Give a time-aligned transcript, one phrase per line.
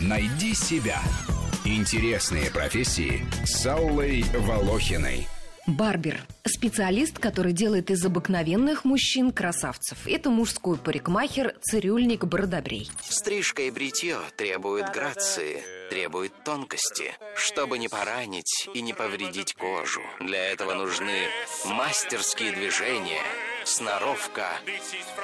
[0.00, 1.00] Найди себя.
[1.64, 5.28] Интересные профессии с Аллой Волохиной.
[5.66, 10.06] Барбер– специалист, который делает из обыкновенных мужчин красавцев.
[10.06, 12.90] Это мужской парикмахер, цирюльник Бородобрей.
[13.08, 20.00] Стрижка и бритье требуют грации, требуют тонкости, чтобы не поранить и не повредить кожу.
[20.18, 21.18] Для этого нужны
[21.66, 23.22] мастерские движения–
[23.64, 24.46] сноровка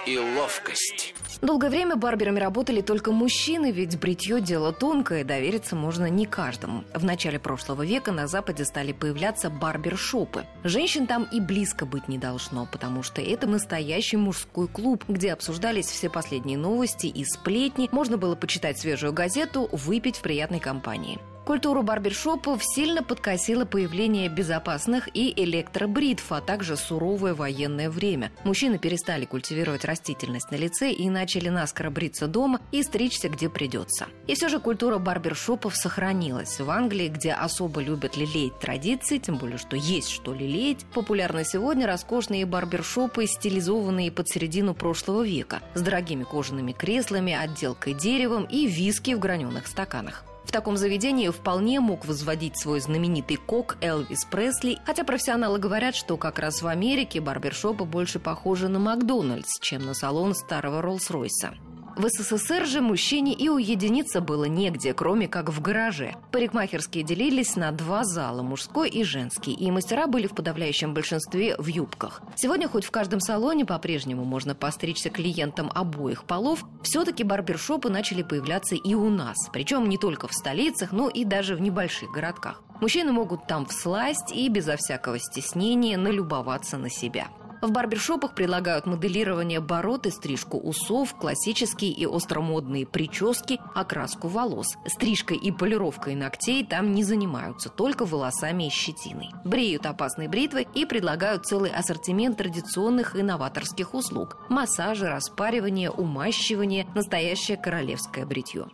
[0.06, 1.14] и ловкость.
[1.42, 6.84] Долгое время барберами работали только мужчины, ведь бритье– дело тонкое, довериться можно не каждому.
[6.94, 10.46] В начале прошлого века на Западе стали появляться барбершопы.
[10.64, 15.86] Женщин там и близко быть не должно, потому что это настоящий мужской клуб, где обсуждались
[15.86, 21.18] все последние новости и сплетни, можно было почитать свежую газету, выпить в приятной компании.
[21.46, 28.32] Культуру барбершопов сильно подкосило появление безопасных и электробритв, а также суровое военное время.
[28.42, 34.08] Мужчины перестали культивировать растительность на лице и начали наскоро бриться дома и стричься, где придется.
[34.26, 36.58] И все же культура барбершопов сохранилась.
[36.58, 41.86] В Англии, где особо любят лелеять традиции, тем более, что есть что лелеять, популярны сегодня
[41.86, 49.14] роскошные барбершопы, стилизованные под середину прошлого века, с дорогими кожаными креслами, отделкой деревом и виски
[49.14, 50.24] в граненых стаканах.
[50.46, 56.16] В таком заведении вполне мог возводить свой знаменитый кок Элвис Пресли, хотя профессионалы говорят, что
[56.16, 61.56] как раз в Америке барбершопы больше похожи на Макдональдс, чем на салон старого Роллс-Ройса.
[61.96, 66.14] В СССР же мужчине и уединиться было негде, кроме как в гараже.
[66.30, 71.66] Парикмахерские делились на два зала, мужской и женский, и мастера были в подавляющем большинстве в
[71.68, 72.20] юбках.
[72.34, 78.74] Сегодня хоть в каждом салоне по-прежнему можно постричься клиентам обоих полов, все-таки барбершопы начали появляться
[78.74, 82.62] и у нас, причем не только в столицах, но и даже в небольших городках.
[82.82, 87.28] Мужчины могут там всласть и безо всякого стеснения налюбоваться на себя.
[87.62, 94.66] В барбершопах предлагают моделирование бород и стрижку усов, классические и остромодные прически, окраску волос.
[94.86, 99.30] Стрижкой и полировкой ногтей там не занимаются, только волосами и щетиной.
[99.44, 104.36] Бреют опасной бритвой и предлагают целый ассортимент традиционных и новаторских услуг.
[104.50, 108.68] Массажи, распаривание, умащивание, настоящее королевское бритье.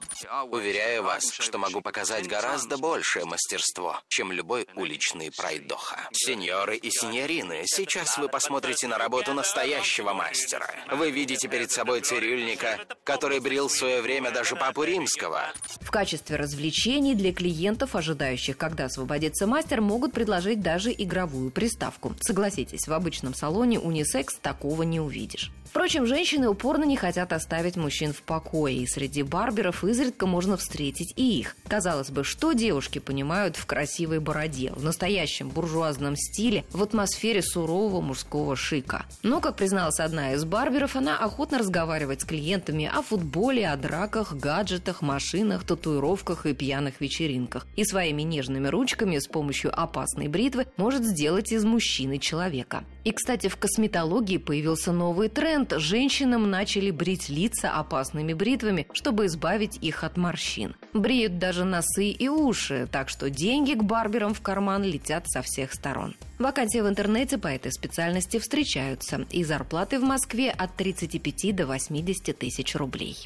[0.51, 6.09] Уверяю вас, что могу показать гораздо большее мастерство, чем любой уличный пройдоха.
[6.13, 10.67] Сеньоры и сеньорины, сейчас вы посмотрите смотрите на работу настоящего мастера.
[10.91, 15.53] Вы видите перед собой цирюльника, который брил в свое время даже папу римского.
[15.81, 22.15] В качестве развлечений для клиентов, ожидающих, когда освободится мастер, могут предложить даже игровую приставку.
[22.21, 25.51] Согласитесь, в обычном салоне унисекс такого не увидишь.
[25.73, 31.15] Впрочем, женщины упорно не хотят оставить мужчин в покое, и среди барберов изредка можно встретить
[31.17, 31.57] и их.
[31.67, 38.03] Казалось бы, что девушки понимают в красивой бороде, в настоящем буржуазном стиле, в атмосфере сурового
[38.03, 39.05] мужского шика.
[39.23, 44.35] Но, как призналась одна из барберов, она охотно разговаривает с клиентами о футболе, о драках,
[44.35, 47.67] гаджетах, машинах, татуировках и пьяных вечеринках.
[47.77, 52.85] И своими нежными ручками с помощью опасной бритвы может сделать из мужчины человека.
[53.05, 55.73] И, кстати, в косметологии появился новый тренд.
[55.77, 60.77] Женщинам начали брить лица опасными бритвами, чтобы избавить их от морщин.
[60.93, 65.73] Бреют даже носы и уши, так что деньги к барберам в карман летят со всех
[65.73, 66.15] сторон.
[66.39, 72.39] Вакансии в интернете по этой специальности встречаются, и зарплаты в Москве от 35 до 80
[72.39, 73.17] тысяч рублей.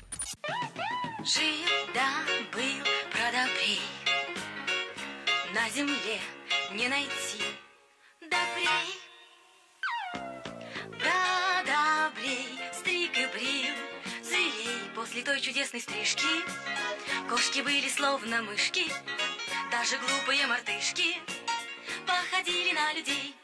[1.24, 2.06] Жил да
[2.52, 3.80] был продобрей,
[5.52, 6.20] на земле
[6.72, 7.42] не найти
[8.20, 9.06] добрей.
[14.94, 16.26] После той чудесной стрижки
[17.28, 18.84] Кошки были словно мышки
[19.72, 21.16] Даже глупые мартышки
[22.06, 23.34] Походили на людей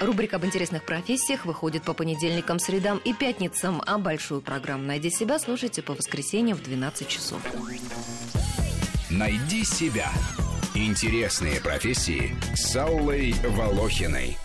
[0.00, 5.38] Рубрика об интересных профессиях выходит по понедельникам, средам и пятницам, а большую программу «Найди себя»
[5.38, 7.40] слушайте по воскресеньям в 12 часов.
[9.08, 10.10] «Найди себя»–
[10.74, 14.36] интересные профессии с Аллой Волохиной.